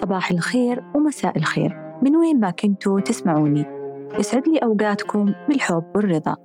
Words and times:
صباح 0.00 0.30
الخير 0.30 0.84
ومساء 0.94 1.38
الخير. 1.38 1.98
من 2.02 2.16
وين 2.16 2.40
ما 2.40 2.50
كنتوا 2.50 3.00
تسمعوني. 3.00 3.64
يسعد 4.18 4.48
لي 4.48 4.58
أوقاتكم 4.58 5.32
بالحب 5.48 5.84
والرضا. 5.94 6.36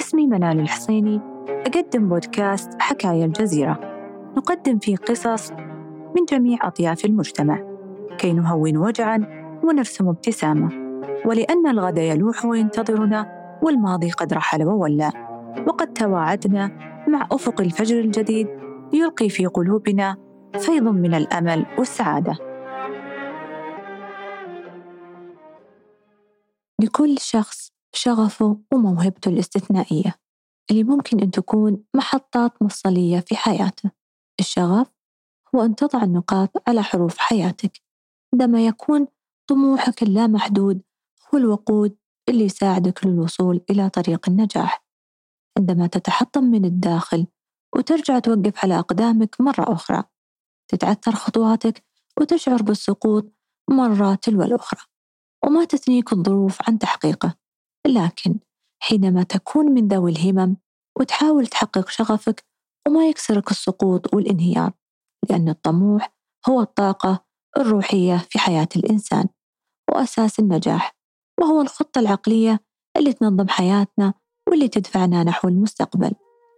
اسمي 0.00 0.26
منال 0.26 0.60
الحصيني. 0.60 1.20
أقدم 1.48 2.08
بودكاست 2.08 2.70
حكاية 2.78 3.24
الجزيرة. 3.24 3.80
نقدم 4.36 4.78
فيه 4.78 4.96
قصص 4.96 5.52
من 6.16 6.24
جميع 6.28 6.58
أطياف 6.62 7.04
المجتمع. 7.04 7.58
كي 8.18 8.32
نهون 8.32 8.76
وجعا 8.76 9.26
ونرسم 9.64 10.08
ابتسامة. 10.08 10.68
ولأن 11.26 11.66
الغد 11.66 11.98
يلوح 11.98 12.44
وينتظرنا 12.44 13.26
والماضي 13.62 14.10
قد 14.10 14.32
رحل 14.32 14.64
وولى. 14.64 15.10
وقد 15.66 15.92
تواعدنا 15.92 16.70
مع 17.08 17.26
أفق 17.32 17.60
الفجر 17.60 18.00
الجديد 18.00 18.48
يلقي 18.92 19.28
في 19.28 19.46
قلوبنا 19.46 20.16
فيض 20.58 20.88
من 20.88 21.14
الأمل 21.14 21.66
والسعادة. 21.78 22.53
لكل 26.84 27.18
شخص 27.18 27.72
شغفه 27.94 28.60
وموهبته 28.74 29.28
الاستثنائية 29.28 30.14
اللي 30.70 30.84
ممكن 30.84 31.20
أن 31.20 31.30
تكون 31.30 31.84
محطات 31.96 32.62
مفصلية 32.62 33.20
في 33.20 33.36
حياته. 33.36 33.90
الشغف 34.40 34.90
هو 35.54 35.62
أن 35.62 35.76
تضع 35.76 36.02
النقاط 36.02 36.68
على 36.68 36.82
حروف 36.82 37.18
حياتك 37.18 37.80
عندما 38.32 38.66
يكون 38.66 39.06
طموحك 39.46 40.02
اللامحدود 40.02 40.82
هو 41.34 41.38
الوقود 41.38 41.96
اللي 42.28 42.44
يساعدك 42.44 43.06
للوصول 43.06 43.60
إلى 43.70 43.88
طريق 43.90 44.28
النجاح. 44.28 44.84
عندما 45.58 45.86
تتحطم 45.86 46.44
من 46.44 46.64
الداخل 46.64 47.26
وترجع 47.76 48.18
توقف 48.18 48.64
على 48.64 48.78
أقدامك 48.78 49.40
مرة 49.40 49.72
أخرى 49.72 50.04
تتعثر 50.68 51.12
خطواتك 51.12 51.84
وتشعر 52.20 52.62
بالسقوط 52.62 53.32
مرة 53.70 54.14
تلو 54.14 54.42
الأخرى. 54.42 54.93
وما 55.46 55.64
تثنيك 55.64 56.12
الظروف 56.12 56.58
عن 56.68 56.78
تحقيقه. 56.78 57.34
لكن 57.86 58.38
حينما 58.82 59.22
تكون 59.22 59.66
من 59.66 59.88
ذوي 59.88 60.10
الهمم 60.10 60.56
وتحاول 60.98 61.46
تحقق 61.46 61.88
شغفك 61.88 62.44
وما 62.88 63.08
يكسرك 63.08 63.50
السقوط 63.50 64.14
والانهيار 64.14 64.72
لأن 65.30 65.48
الطموح 65.48 66.14
هو 66.48 66.60
الطاقة 66.60 67.24
الروحية 67.56 68.16
في 68.16 68.38
حياة 68.38 68.68
الإنسان 68.76 69.26
وأساس 69.90 70.38
النجاح 70.38 70.96
وهو 71.40 71.60
الخطة 71.60 71.98
العقلية 71.98 72.60
اللي 72.96 73.12
تنظم 73.12 73.48
حياتنا 73.48 74.14
واللي 74.48 74.68
تدفعنا 74.68 75.24
نحو 75.24 75.48
المستقبل. 75.48 76.12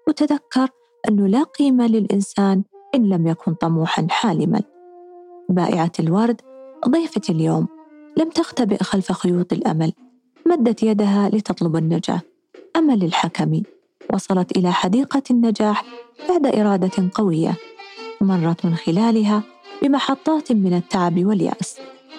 وتذكر 0.09 0.69
أنه 1.09 1.27
لا 1.27 1.42
قيمة 1.42 1.87
للإنسان 1.87 2.64
إن 2.95 3.09
لم 3.09 3.27
يكن 3.27 3.55
طموحا 3.55 4.07
حالما. 4.11 4.62
بائعة 5.51 5.92
الورد 6.01 6.41
ضيفتي 6.89 7.33
اليوم. 7.33 7.76
لم 8.17 8.31
تختبئ 8.31 8.83
خلف 8.83 9.12
خيوط 9.12 9.53
الأمل. 9.53 9.92
مدت 10.47 10.83
يدها 10.83 11.28
لتطلب 11.28 11.77
النجاة 11.77 12.20
أمل 12.77 13.05
الحكمي 13.05 13.62
وصلت 14.14 14.56
إلى 14.56 14.73
حديقة 14.73 15.23
النجاح 15.31 15.84
بعد 16.28 16.47
إرادة 16.47 17.11
قوية. 17.14 17.56
مرت 18.20 18.67
من 18.67 18.75
خلالها 18.75 19.42
بمحطات 19.83 20.53
من 20.53 20.75
التعب 20.75 21.25
واليأس. 21.25 21.77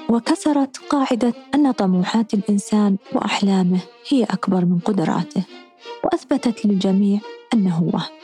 وكسرت 0.09 0.78
قاعدة 0.78 1.34
أن 1.56 1.72
طموحات 1.72 2.34
الإنسان 2.34 2.98
وأحلامه 3.14 3.80
هي 4.09 4.23
أكبر 4.23 4.66
من 4.66 4.80
قدراته. 4.80 5.44
وأثبتت 6.04 6.66
للجميع 6.66 7.20
أنه 7.54 7.84
وهم 7.94 8.17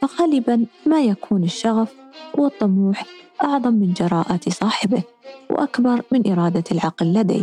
فغالبا 0.00 0.66
ما 0.86 1.02
يكون 1.02 1.44
الشغف 1.44 1.94
والطموح 2.38 3.04
أعظم 3.42 3.74
من 3.74 3.92
جراءة 3.92 4.40
صاحبه. 4.48 5.02
وأكبر 5.50 6.02
من 6.10 6.32
إرادة 6.32 6.64
العقل 6.72 7.06
لديه 7.12 7.42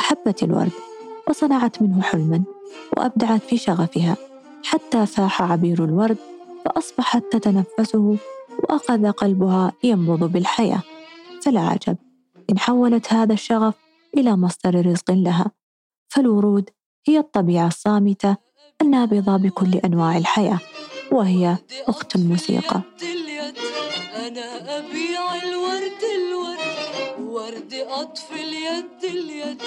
أحبت 0.00 0.42
الورد 0.42 0.72
وصنعت 1.28 1.82
منه 1.82 2.02
حلما 2.02 2.42
وأبدعت 2.96 3.42
في 3.42 3.56
شغفها. 3.56 4.16
حتى 4.64 5.06
فاح 5.06 5.42
عبير 5.42 5.84
الورد 5.84 6.16
فأصبحت 6.64 7.22
تتنفسه 7.32 8.16
وأخذ 8.58 9.10
قلبها 9.12 9.72
ينبض 9.82 10.32
بالحياة. 10.32 10.82
فلا 11.42 11.60
عجب 11.60 11.96
إن 12.50 12.58
حولت 12.58 13.12
هذا 13.12 13.32
الشغف 13.32 13.74
إلى 14.16 14.36
مصدر 14.36 14.86
رزق 14.86 15.10
لها. 15.10 15.50
فالورود 16.08 16.70
هي 17.08 17.18
الطبيعة 17.18 17.66
الصامتة 17.66 18.36
النابضة 18.82 19.36
بكل 19.36 19.74
أنواع 19.74 20.16
الحياة 20.16 20.58
وهي 21.12 21.56
أخت 21.88 22.16
الموسيقى. 22.16 22.80
أنا 24.16 24.78
أبيع 24.78 25.34
الورد 25.42 26.02
الورد. 26.16 26.95
ورد 27.46 27.74
أطفي 27.74 28.34
اليد 28.34 29.04
اليد 29.04 29.62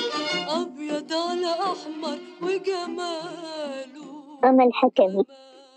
أبيض 0.50 1.14
على 1.14 1.52
أحمر 1.72 2.18
وجماله. 2.44 4.12
أمل 4.44 4.74
حكمي 4.74 5.24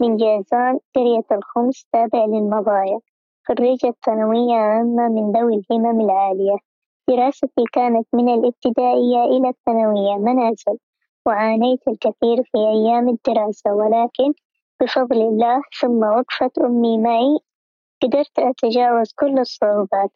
من 0.01 0.17
جازان 0.17 0.79
قرية 0.95 1.27
الخمس 1.33 1.87
تابع 1.93 2.25
للمضايا 2.25 3.01
خريجة 3.49 3.95
ثانوية 4.07 4.55
عامة 4.55 5.09
من 5.09 5.33
ذوي 5.33 5.55
الهمم 5.55 6.01
العالية. 6.01 6.57
دراستي 7.09 7.65
كانت 7.73 8.07
من 8.13 8.29
الابتدائية 8.29 9.25
إلى 9.25 9.49
الثانوية 9.49 10.17
منازل 10.17 10.79
وعانيت 11.27 11.89
الكثير 11.89 12.43
في 12.43 12.59
أيام 12.59 13.09
الدراسة 13.09 13.75
ولكن 13.75 14.33
بفضل 14.81 15.23
الله 15.23 15.63
ثم 15.81 16.03
وقفة 16.03 16.51
أمي 16.67 16.99
معي 16.99 17.39
قدرت 18.03 18.39
أتجاوز 18.39 19.13
كل 19.13 19.39
الصعوبات. 19.39 20.13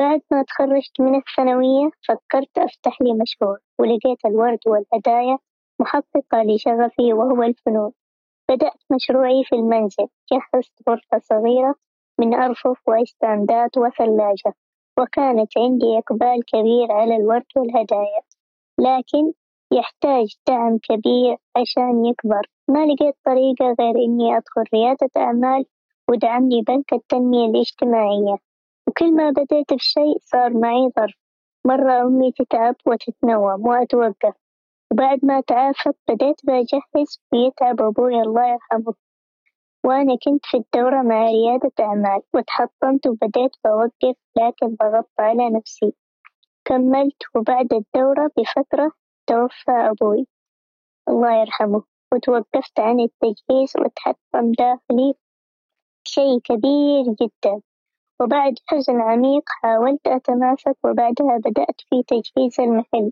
بعد 0.00 0.20
ما 0.32 0.42
تخرجت 0.42 1.00
من 1.00 1.14
الثانوية 1.14 1.90
فكرت 2.08 2.58
أفتح 2.58 3.02
لي 3.02 3.12
مشروع 3.12 3.56
ولقيت 3.78 4.24
الورد 4.26 4.58
والهدايا 4.66 5.38
محققة 5.80 6.42
لشغفي 6.42 7.12
وهو 7.12 7.42
الفنون. 7.42 7.92
بدأت 8.50 8.80
مشروعي 8.92 9.44
في 9.44 9.54
المنزل 9.56 10.06
جهزت 10.32 10.72
غرفة 10.88 11.18
صغيرة 11.18 11.74
من 12.20 12.34
أرفف 12.34 12.88
وإستاندات 12.88 13.78
وثلاجة 13.78 14.54
وكانت 14.98 15.58
عندي 15.58 15.98
إقبال 15.98 16.44
كبير 16.46 16.92
على 16.92 17.16
الورد 17.16 17.46
والهدايا. 17.56 18.20
لكن 18.78 19.32
يحتاج 19.72 20.34
دعم 20.48 20.78
كبير 20.78 21.36
عشان 21.56 22.04
يكبر. 22.04 22.46
ما 22.68 22.86
لقيت 22.86 23.14
طريقة 23.24 23.74
غير 23.80 23.96
إني 24.04 24.36
أدخل 24.36 24.64
ريادة 24.74 25.10
أعمال 25.16 25.64
ودعمني 26.10 26.62
بنك 26.62 26.92
التنمية 26.92 27.46
الاجتماعية. 27.46 28.36
وكل 28.94 29.16
ما 29.16 29.30
بديت 29.30 29.70
في 29.70 29.78
شيء 29.78 30.18
صار 30.22 30.52
معي 30.52 30.90
ظرف. 30.98 31.14
مرة 31.66 32.02
أمي 32.02 32.32
تتعب 32.32 32.76
وتتنوم 32.86 33.66
وأتوقف. 33.66 34.34
وبعد 34.92 35.18
ما 35.22 35.40
تعافت 35.40 35.96
بديت 36.08 36.40
بجهز 36.44 37.20
ويتعب 37.32 37.82
أبوي 37.82 38.20
الله 38.22 38.46
يرحمه. 38.52 38.94
وأنا 39.84 40.16
كنت 40.24 40.46
في 40.46 40.56
الدورة 40.56 41.02
مع 41.02 41.24
ريادة 41.24 41.72
أعمال 41.80 42.20
وتحطمت 42.34 43.06
وبديت 43.06 43.50
بوقف 43.64 44.16
لكن 44.36 44.76
ضغطت 44.82 45.20
على 45.20 45.50
نفسي. 45.50 45.92
كملت 46.64 47.22
وبعد 47.36 47.72
الدورة 47.72 48.30
بفترة 48.36 48.92
توفى 49.26 49.70
أبوي 49.70 50.26
الله 51.08 51.40
يرحمه. 51.40 51.82
وتوقفت 52.14 52.80
عن 52.80 53.00
التجهيز 53.00 53.72
وتحطم 53.78 54.52
داخلي. 54.52 55.14
شيء 56.04 56.38
كبير 56.38 57.04
جدا. 57.20 57.60
وبعد 58.20 58.54
حزن 58.66 59.00
عميق 59.00 59.42
حاولت 59.46 60.06
أتماسك 60.06 60.76
وبعدها 60.84 61.38
بدأت 61.38 61.80
في 61.90 62.02
تجهيز 62.02 62.60
المحل. 62.60 63.10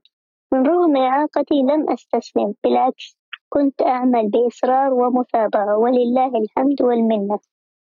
من 0.53 0.67
رغم 0.67 0.97
إعاقتي 0.97 1.63
لم 1.63 1.91
أستسلم 1.91 2.55
بالعكس 2.65 3.17
كنت 3.49 3.83
أعمل 3.83 4.31
بإصرار 4.31 4.93
ومثابرة 4.93 5.77
ولله 5.77 6.27
الحمد 6.27 6.83
والمنة. 6.83 7.39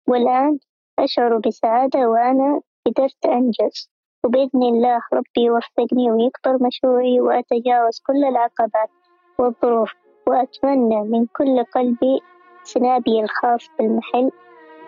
والآن 0.08 0.58
أشعر 0.98 1.38
بسعادة 1.38 2.08
وأنا 2.08 2.60
قدرت 2.86 3.26
أنجز. 3.26 3.90
وبإذن 4.24 4.62
الله 4.62 5.00
ربي 5.12 5.42
يوفقني 5.44 6.10
ويكبر 6.10 6.66
مشروعي 6.66 7.20
وأتجاوز 7.20 8.00
كل 8.06 8.24
العقبات 8.24 8.90
والظروف. 9.38 9.92
وأتمنى 10.26 11.02
من 11.02 11.26
كل 11.26 11.64
قلبي 11.74 12.20
سنابي 12.62 13.20
الخاص 13.20 13.68
بالمحل 13.78 14.30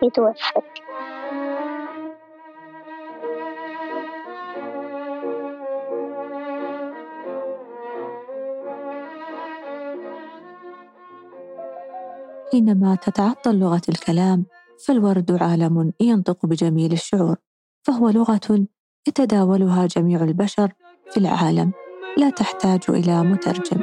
يتوفق. 0.03 0.63
حينما 12.51 12.95
تتعطل 12.95 13.59
لغة 13.59 13.81
الكلام 13.89 14.45
فالورد 14.87 15.37
عالم 15.41 15.93
ينطق 15.99 16.45
بجميل 16.45 16.91
الشعور 16.91 17.35
فهو 17.87 18.09
لغة 18.09 18.65
يتداولها 19.07 19.85
جميع 19.85 20.23
البشر 20.23 20.71
في 21.11 21.17
العالم 21.17 21.71
لا 22.17 22.29
تحتاج 22.29 22.79
إلى 22.89 23.23
مترجم. 23.23 23.81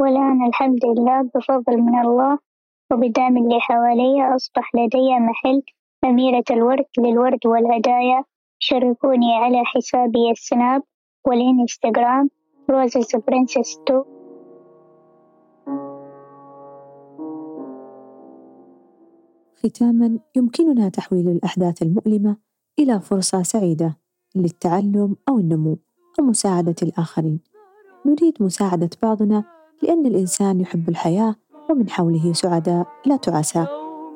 والآن 0.00 0.46
الحمد 0.46 0.84
لله 0.84 1.22
بفضل 1.34 1.76
من 1.76 2.00
الله 2.00 2.38
وبدعم 2.92 3.36
اللي 3.36 3.60
حوالي 3.60 4.36
أصبح 4.36 4.74
لدي 4.74 5.18
محل 5.20 5.62
أميرة 6.04 6.44
الورد 6.50 6.86
للورد 6.98 7.46
والهدايا. 7.46 8.24
شاركوني 8.58 9.34
على 9.34 9.62
حسابي 9.64 10.30
السناب 10.30 10.82
والإنستغرام 11.26 12.30
Roses 12.70 13.16
Princess 13.16 13.78
2 13.88 14.21
ختاما 19.66 20.18
يمكننا 20.36 20.88
تحويل 20.88 21.28
الأحداث 21.28 21.82
المؤلمة 21.82 22.36
إلى 22.78 23.00
فرصة 23.00 23.42
سعيدة 23.42 23.98
للتعلم 24.36 25.16
أو 25.28 25.38
النمو 25.38 25.78
أو 26.20 26.24
مساعدة 26.24 26.74
الآخرين. 26.82 27.40
نريد 28.06 28.42
مساعدة 28.42 28.90
بعضنا 29.02 29.44
لأن 29.82 30.06
الإنسان 30.06 30.60
يحب 30.60 30.88
الحياة 30.88 31.36
ومن 31.70 31.90
حوله 31.90 32.32
سعداء 32.32 32.86
لا 33.06 33.16
تعسى. 33.16 33.66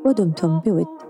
ودمتم 0.07 0.59
بود. 0.59 1.06